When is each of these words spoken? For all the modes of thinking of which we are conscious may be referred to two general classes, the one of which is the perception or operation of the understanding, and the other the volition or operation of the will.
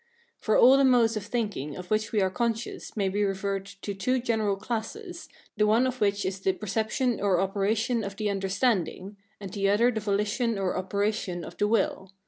For 0.39 0.57
all 0.57 0.77
the 0.77 0.83
modes 0.83 1.15
of 1.15 1.25
thinking 1.27 1.75
of 1.77 1.91
which 1.91 2.11
we 2.11 2.21
are 2.21 2.31
conscious 2.31 2.97
may 2.97 3.07
be 3.07 3.23
referred 3.23 3.67
to 3.67 3.93
two 3.93 4.19
general 4.19 4.55
classes, 4.55 5.29
the 5.57 5.67
one 5.67 5.85
of 5.85 6.01
which 6.01 6.25
is 6.25 6.39
the 6.39 6.53
perception 6.53 7.21
or 7.21 7.39
operation 7.39 8.03
of 8.03 8.15
the 8.15 8.27
understanding, 8.27 9.17
and 9.39 9.51
the 9.53 9.69
other 9.69 9.91
the 9.91 9.99
volition 9.99 10.57
or 10.57 10.75
operation 10.75 11.43
of 11.45 11.55
the 11.57 11.67
will. 11.67 12.11